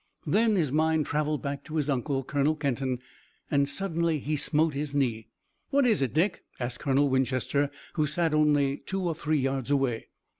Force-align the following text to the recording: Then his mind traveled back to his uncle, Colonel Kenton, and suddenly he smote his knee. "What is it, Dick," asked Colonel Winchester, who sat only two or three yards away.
Then 0.25 0.55
his 0.55 0.71
mind 0.71 1.05
traveled 1.05 1.43
back 1.43 1.63
to 1.65 1.75
his 1.75 1.87
uncle, 1.87 2.23
Colonel 2.23 2.55
Kenton, 2.55 2.97
and 3.51 3.69
suddenly 3.69 4.17
he 4.17 4.35
smote 4.35 4.73
his 4.73 4.95
knee. 4.95 5.27
"What 5.69 5.85
is 5.85 6.01
it, 6.01 6.11
Dick," 6.11 6.43
asked 6.59 6.79
Colonel 6.79 7.07
Winchester, 7.07 7.69
who 7.93 8.07
sat 8.07 8.33
only 8.33 8.77
two 8.79 9.03
or 9.03 9.13
three 9.13 9.37
yards 9.37 9.69
away. 9.69 10.07